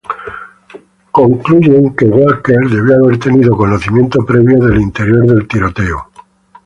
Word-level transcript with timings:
Concluyen 1.11 1.93
que 1.95 2.05
Walker 2.05 2.57
debió 2.71 2.95
haber 3.05 3.19
tenido 3.19 3.55
conocimiento 3.55 4.25
previo 4.25 4.57
del 4.65 4.81
interior 4.81 5.27
del 5.27 5.47
tiroteo. 5.47 6.09